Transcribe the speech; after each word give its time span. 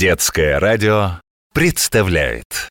Детское 0.00 0.58
радио 0.58 1.20
представляет. 1.52 2.70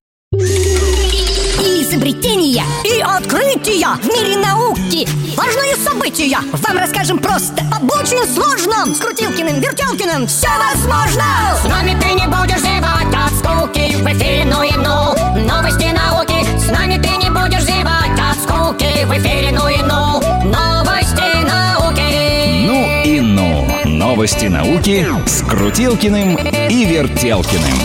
Изобретения 1.60 2.66
и 2.84 3.02
открытия 3.02 3.86
в 4.02 4.06
мире 4.08 4.36
науки. 4.38 5.08
Важные 5.38 5.76
события. 5.76 6.40
Вам 6.54 6.80
расскажем 6.80 7.20
просто 7.20 7.62
об 7.72 7.84
очень 7.92 8.26
сложном. 8.34 8.96
С 8.96 9.00
Крутилкиным, 9.00 9.62
Вертелкиным 9.62 10.26
все 10.26 10.48
возможно. 10.58 11.24
С 11.62 11.66
нами 11.66 11.96
ты 12.02 12.14
не 12.14 12.26
будешь 12.26 12.62
зевать 12.62 13.14
от 13.14 13.32
скуки 13.38 13.96
В 13.98 14.08
эфире 14.08 14.46
ну 14.46 14.64
и 14.64 14.72
ну. 14.72 15.14
Новости 15.48 15.86
науки. 15.94 16.58
С 16.58 16.72
нами 16.72 17.00
ты 17.00 17.19
Новости 24.20 24.48
науки 24.48 25.06
с 25.26 25.42
Крутилкиным 25.44 26.36
и 26.36 26.84
Вертелкиным. 26.84 27.80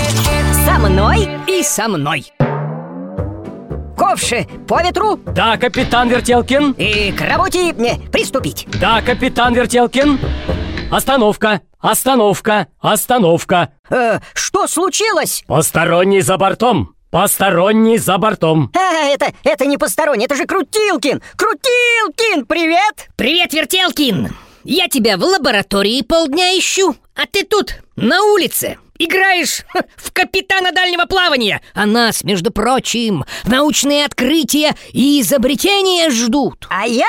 Со 0.66 0.80
мной 0.80 1.28
и 1.46 1.62
со 1.62 1.86
мной. 1.86 2.32
Ковши 3.96 4.48
по 4.66 4.82
ветру. 4.82 5.16
Да, 5.26 5.56
капитан 5.58 6.08
Вертелкин. 6.08 6.72
И 6.72 7.12
к 7.12 7.20
работе 7.20 7.70
не 7.70 8.00
приступить. 8.10 8.66
Да, 8.80 9.00
капитан 9.00 9.54
Вертелкин. 9.54 10.18
Остановка, 10.90 11.60
остановка, 11.78 12.66
остановка. 12.80 13.68
Э, 13.88 14.18
Что 14.34 14.66
случилось? 14.66 15.44
Посторонний 15.46 16.20
за 16.20 16.36
бортом 16.36 16.96
Посторонний 17.12 17.96
за 17.96 18.18
бортом. 18.18 18.72
А, 18.76 19.06
это, 19.06 19.26
это 19.44 19.66
не 19.66 19.78
посторонний, 19.78 20.24
это 20.24 20.34
же 20.34 20.46
Крутилкин. 20.46 21.22
Крутилкин, 21.36 22.44
привет! 22.44 23.08
Привет, 23.14 23.52
Вертелкин! 23.52 24.34
Я 24.64 24.88
тебя 24.88 25.18
в 25.18 25.22
лаборатории 25.22 26.00
полдня 26.00 26.58
ищу, 26.58 26.96
а 27.14 27.26
ты 27.26 27.44
тут, 27.44 27.74
на 27.96 28.22
улице, 28.22 28.78
играешь 28.98 29.62
ха, 29.68 29.82
в 29.96 30.10
капитана 30.10 30.72
дальнего 30.72 31.04
плавания, 31.04 31.60
а 31.74 31.84
нас, 31.84 32.24
между 32.24 32.50
прочим, 32.50 33.26
научные 33.44 34.06
открытия 34.06 34.74
и 34.92 35.20
изобретения 35.20 36.08
ждут. 36.08 36.66
А 36.70 36.86
я 36.86 37.04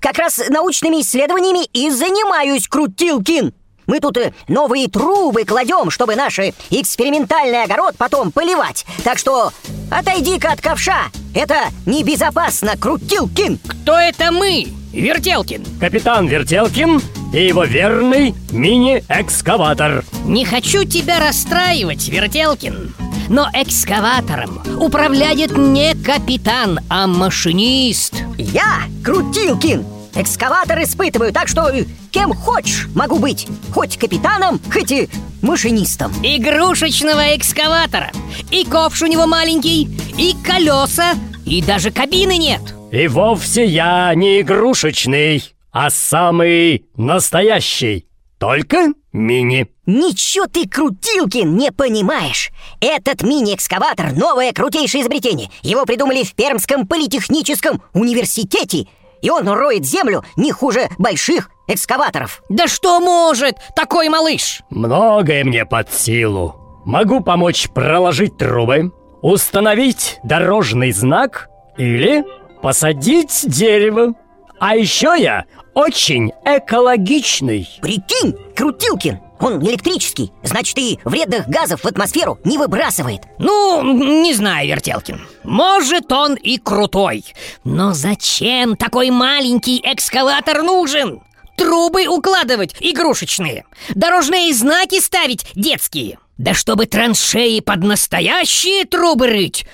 как 0.00 0.18
раз 0.18 0.38
научными 0.50 1.00
исследованиями 1.00 1.64
и 1.72 1.88
занимаюсь, 1.88 2.68
Крутилкин 2.68 3.54
мы 3.86 3.98
тут 3.98 4.18
э, 4.18 4.32
новые 4.46 4.86
трубы 4.88 5.44
кладем, 5.44 5.90
чтобы 5.90 6.14
наш 6.14 6.38
экспериментальный 6.70 7.64
огород 7.64 7.96
потом 7.96 8.30
поливать. 8.30 8.86
Так 9.02 9.18
что 9.18 9.50
отойди-ка 9.90 10.52
от 10.52 10.60
ковша. 10.60 11.06
Это 11.34 11.56
небезопасно, 11.86 12.76
Крутилкин. 12.76 13.58
Кто 13.66 13.98
это 13.98 14.30
мы, 14.30 14.66
Вертелкин? 14.92 15.64
Капитан 15.78 16.26
Вертелкин 16.26 17.00
и 17.32 17.46
его 17.46 17.64
верный 17.64 18.34
мини-экскаватор 18.50 20.04
Не 20.24 20.44
хочу 20.44 20.84
тебя 20.84 21.20
расстраивать, 21.20 22.08
Вертелкин, 22.08 22.94
но 23.28 23.48
экскаватором 23.52 24.60
управляет 24.80 25.56
не 25.56 25.94
капитан, 25.94 26.80
а 26.88 27.06
машинист. 27.06 28.14
Я 28.36 28.82
Крутилкин. 29.04 29.86
Экскаватор 30.16 30.82
испытываю, 30.82 31.32
так 31.32 31.46
что 31.46 31.70
кем 32.10 32.34
хочешь 32.34 32.88
могу 32.96 33.20
быть. 33.20 33.46
Хоть 33.72 33.96
капитаном, 33.96 34.60
хоть 34.72 34.90
и 34.90 35.08
машинистом. 35.40 36.12
Игрушечного 36.24 37.36
экскаватора. 37.36 38.10
И 38.50 38.64
ковш 38.64 39.02
у 39.02 39.06
него 39.06 39.26
маленький, 39.26 39.88
и 40.18 40.34
колеса, 40.44 41.14
и 41.50 41.60
даже 41.60 41.90
кабины 41.90 42.36
нет. 42.38 42.60
И 42.92 43.08
вовсе 43.08 43.64
я 43.66 44.14
не 44.14 44.40
игрушечный, 44.40 45.42
а 45.72 45.90
самый 45.90 46.86
настоящий. 46.96 48.06
Только 48.38 48.94
мини. 49.12 49.68
Ничего 49.84 50.46
ты, 50.46 50.68
Крутилкин, 50.68 51.56
не 51.56 51.72
понимаешь. 51.72 52.50
Этот 52.80 53.22
мини-экскаватор– 53.22 54.12
новое 54.16 54.52
крутейшее 54.52 55.02
изобретение. 55.02 55.50
Его 55.62 55.84
придумали 55.84 56.22
в 56.22 56.34
Пермском 56.34 56.86
политехническом 56.86 57.82
университете 57.92 58.86
И 59.20 59.28
он 59.28 59.46
роет 59.48 59.84
землю 59.84 60.24
не 60.36 60.52
хуже 60.52 60.88
больших 60.96 61.50
экскаваторов. 61.66 62.42
Да 62.48 62.68
что 62.68 63.00
может 63.00 63.56
такой 63.76 64.08
малыш? 64.08 64.62
Многое 64.70 65.44
мне 65.44 65.66
под 65.66 65.92
силу. 65.92 66.54
Могу 66.86 67.20
помочь 67.20 67.68
проложить 67.68 68.38
трубы 68.38 68.92
Установить 69.22 70.18
дорожный 70.22 70.92
знак 70.92 71.48
Или 71.76 72.24
посадить 72.62 73.44
дерево. 73.46 74.14
А 74.58 74.76
еще 74.76 75.14
я 75.18 75.44
очень 75.72 76.32
экологичный. 76.44 77.66
Прикинь, 77.80 78.36
Крутилкин, 78.54 79.18
он 79.40 79.62
электрический 79.66 80.32
Значит, 80.42 80.76
и 80.78 80.98
вредных 81.04 81.48
газов 81.48 81.82
в 81.82 81.86
атмосферу 81.86 82.38
не 82.44 82.58
выбрасывает. 82.58 83.22
Ну, 83.38 83.82
не 83.82 84.34
знаю, 84.34 84.68
Вертелкин. 84.68 85.20
Может, 85.44 86.12
он 86.12 86.34
и 86.34 86.58
крутой. 86.58 87.24
Но 87.64 87.94
зачем 87.94 88.76
такой 88.76 89.10
маленький 89.10 89.80
экскаватор 89.82 90.62
нужен? 90.62 91.22
Трубы 91.56 92.06
укладывать 92.06 92.74
игрушечные 92.80 93.64
Дорожные 93.94 94.54
знаки 94.54 94.98
ставить 94.98 95.46
детские 95.54 96.18
Да 96.40 96.54
чтобы 96.54 96.86
траншеи 96.86 97.60
под 97.60 97.82
настоящие 97.82 98.86
трубы 98.86 99.26
рыть 99.26 99.66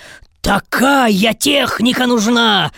Такая 0.46 1.34
техника 1.34 2.06
нужна! 2.06 2.70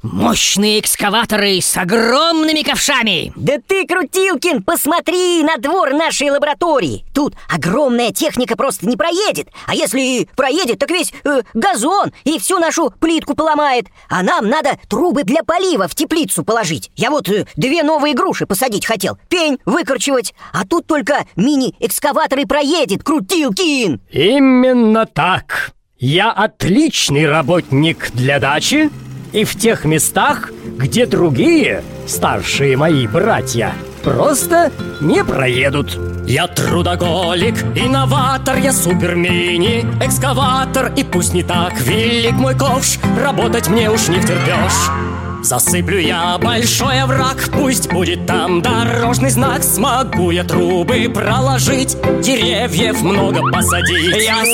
Мощные 0.00 0.78
экскаваторы 0.78 1.60
с 1.60 1.76
огромными 1.76 2.62
ковшами! 2.62 3.32
Да 3.34 3.54
ты, 3.58 3.84
Крутилкин, 3.84 4.62
посмотри 4.62 5.42
на 5.42 5.56
двор 5.56 5.92
нашей 5.92 6.30
лаборатории! 6.30 7.04
Тут 7.12 7.34
огромная 7.52 8.12
техника 8.12 8.56
просто 8.56 8.86
не 8.86 8.96
проедет! 8.96 9.48
А 9.66 9.74
если 9.74 10.00
и 10.00 10.28
проедет, 10.36 10.78
так 10.78 10.92
весь 10.92 11.12
э, 11.24 11.42
газон 11.52 12.12
и 12.22 12.38
всю 12.38 12.60
нашу 12.60 12.90
плитку 13.00 13.34
поломает! 13.34 13.88
А 14.08 14.22
нам 14.22 14.48
надо 14.48 14.78
трубы 14.88 15.24
для 15.24 15.42
полива 15.42 15.88
в 15.88 15.96
теплицу 15.96 16.44
положить! 16.44 16.92
Я 16.94 17.10
вот 17.10 17.28
э, 17.28 17.46
две 17.56 17.82
новые 17.82 18.14
груши 18.14 18.46
посадить 18.46 18.86
хотел 18.86 19.18
Пень 19.28 19.58
выкорчевать! 19.64 20.32
А 20.52 20.64
тут 20.64 20.86
только 20.86 21.26
мини-экскаватор 21.34 22.38
и 22.38 22.44
проедет, 22.44 23.02
Крутилкин! 23.02 24.00
Именно 24.12 25.06
так 25.06 25.75
Я 25.98 26.30
отличный 26.30 27.26
работник 27.26 28.10
для 28.12 28.38
дачи 28.38 28.90
И 29.32 29.44
в 29.44 29.56
тех 29.56 29.86
местах, 29.86 30.50
где 30.76 31.06
другие, 31.06 31.82
старшие 32.06 32.76
мои 32.76 33.06
братья 33.06 33.72
Просто 34.04 34.70
не 35.00 35.24
проедут. 35.24 35.98
Я 36.28 36.48
трудоголик, 36.48 37.54
инноватор, 37.74 38.58
я 38.58 38.74
супермини 38.74 39.86
Экскаватор, 40.04 40.92
и 40.94 41.02
пусть 41.02 41.32
не 41.32 41.42
так 41.42 41.80
велик 41.80 42.32
мой 42.32 42.54
ковш 42.54 42.98
Работать 43.18 43.68
мне 43.68 43.90
уж 43.90 44.08
не 44.08 44.20
втерпешь 44.20 44.90
Засыплю 45.42 45.98
я 45.98 46.36
большой 46.36 47.00
овраг, 47.00 47.36
пусть 47.52 47.90
будет 47.90 48.26
там 48.26 48.60
дорожный 48.60 49.30
знак 49.30 49.62
Смогу 49.62 50.30
я 50.30 50.44
трубы 50.44 51.08
проложить, 51.08 51.96
деревьев 52.20 53.00
много 53.00 53.50
посадить. 53.50 54.24
Я 54.24 54.44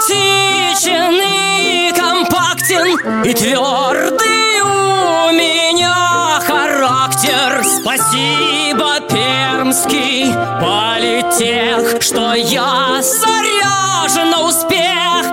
симпатичен 0.00 1.20
и 1.22 1.92
компактен, 1.92 3.24
и 3.24 3.34
твердый 3.34 4.60
у 4.62 5.32
меня 5.32 6.40
характер 6.46 7.64
Спасибо, 7.64 9.00
Пермский 9.08 10.32
политех, 10.60 12.02
что 12.02 12.34
я 12.34 13.02
заряжен 13.02 14.30
на 14.30 14.42
успех 14.42 15.26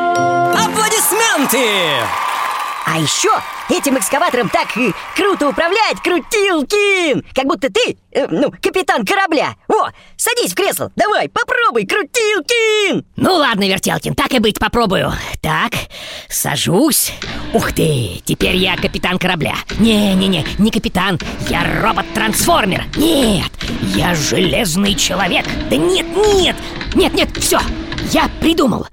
Аплодисменты! 0.53 2.34
А 2.85 2.99
еще 2.99 3.31
этим 3.67 3.97
экскаватором 3.97 4.47
так 4.47 4.77
э, 4.77 4.91
круто 5.15 5.49
управлять, 5.49 5.99
Крутилкин! 6.03 7.23
Как 7.33 7.45
будто 7.45 7.71
ты, 7.71 7.97
э, 8.11 8.27
ну, 8.29 8.51
капитан 8.61 9.03
корабля. 9.03 9.55
О, 9.67 9.89
садись 10.15 10.51
в 10.51 10.55
кресло, 10.55 10.91
давай, 10.95 11.27
попробуй, 11.27 11.87
Крутилкин! 11.87 13.03
Ну 13.15 13.33
ладно, 13.33 13.67
Вертелкин, 13.67 14.13
так 14.13 14.31
и 14.33 14.39
быть, 14.39 14.59
попробую. 14.59 15.11
Так, 15.41 15.73
сажусь. 16.29 17.11
Ух 17.53 17.71
ты, 17.73 18.21
теперь 18.23 18.57
я 18.57 18.77
капитан 18.77 19.17
корабля. 19.17 19.55
Не-не-не, 19.79 20.45
не 20.59 20.69
капитан, 20.69 21.19
я 21.49 21.63
робот-трансформер. 21.81 22.83
Нет, 22.97 23.51
я 23.95 24.13
железный 24.13 24.93
человек. 24.93 25.45
Да 25.71 25.75
нет, 25.75 26.05
нет, 26.15 26.55
нет-нет, 26.93 27.35
все, 27.39 27.59
я 28.11 28.29
придумал. 28.39 28.85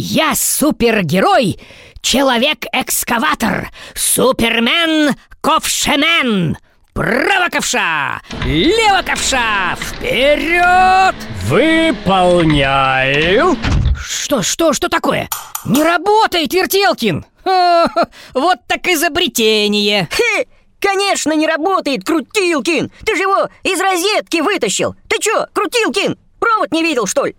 Я 0.00 0.36
супергерой 0.36 1.58
Человек-экскаватор 2.02 3.70
Супермен 3.94 5.14
Ковшемен 5.40 6.56
Право 6.94 7.48
ковша! 7.48 8.20
Лево 8.44 9.02
ковша! 9.06 9.76
Вперед! 9.80 11.14
Выполняю 11.44 13.56
Что, 14.00 14.42
что, 14.42 14.72
что 14.72 14.88
такое? 14.88 15.28
Не 15.64 15.82
работает, 15.84 16.52
Вертелкин! 16.52 17.24
Ха, 17.44 17.86
Вот 18.34 18.58
так 18.66 18.86
изобретение! 18.88 20.08
Хе, 20.10 20.46
конечно 20.80 21.32
не 21.32 21.46
работает, 21.46 22.04
Крутилкин 22.04 22.90
Ты 23.04 23.16
же 23.16 23.22
его 23.22 23.48
из 23.62 23.80
розетки 23.80 24.40
вытащил 24.40 24.96
Ты 25.08 25.18
чё, 25.20 25.46
Крутилкин, 25.52 26.18
провод 26.40 26.72
не 26.72 26.82
видел, 26.82 27.06
что 27.06 27.26
ли? 27.26 27.36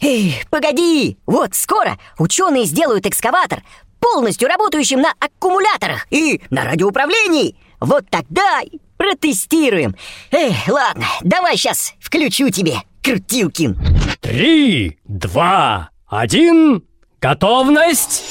Эй, 0.00 0.40
погоди, 0.50 1.18
вот 1.26 1.54
скоро 1.54 1.98
ученые 2.18 2.64
сделают 2.64 3.06
экскаватор, 3.06 3.62
полностью 4.00 4.48
работающим 4.48 5.00
на 5.00 5.12
аккумуляторах 5.18 6.06
и 6.10 6.40
на 6.50 6.64
радиоуправлении. 6.64 7.56
Вот 7.80 8.08
тогда 8.10 8.60
и 8.62 8.78
протестируем. 8.96 9.94
Эй, 10.30 10.54
ладно, 10.68 11.06
давай 11.22 11.56
сейчас 11.56 11.94
включу 12.00 12.50
тебе, 12.50 12.76
Крутилкин. 13.02 13.76
Три, 14.20 14.98
два, 15.04 15.90
один, 16.08 16.82
готовность. 17.20 18.24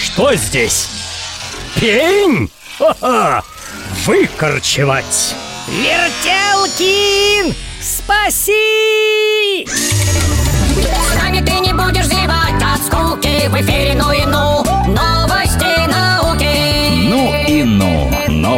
Что 0.00 0.34
здесь? 0.34 0.88
Пень? 1.80 2.50
Ха-ха! 2.78 3.42
Выкорчевать! 4.06 5.34
Вертелкин! 5.68 7.54
Спаси! 7.80 9.66
С 9.66 11.14
нами 11.16 11.40
ты 11.44 11.52
не 11.60 11.72
будешь 11.72 12.06
зевать 12.06 12.62
от 12.62 12.80
скуки 12.86 13.48
В 13.48 13.54
эфире 13.60 13.94
ну 13.94 14.12
и 14.12 14.24
ну 14.24 14.51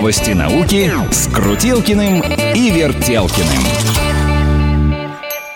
Новости 0.04 0.32
науки 0.32 0.90
с 1.10 1.28
Крутилкиным 1.28 2.22
и 2.54 2.70
Вертелкиным. 2.70 3.64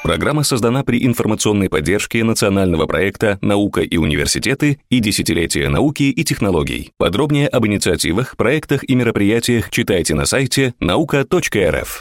Программа 0.03 0.43
создана 0.43 0.83
при 0.85 1.05
информационной 1.05 1.69
поддержке 1.69 2.25
национального 2.25 2.87
проекта 2.87 3.37
«Наука 3.43 3.83
и 3.83 3.99
университеты» 3.99 4.81
и 4.89 5.01
«Десятилетие 5.01 5.69
науки 5.69 6.05
и 6.05 6.25
технологий». 6.25 6.93
Подробнее 6.97 7.47
об 7.47 7.67
инициативах, 7.67 8.39
проектах 8.39 8.89
и 8.89 8.95
мероприятиях 8.95 9.69
читайте 9.69 10.15
на 10.15 10.25
сайте 10.25 10.73
наука.рф. 10.81 11.97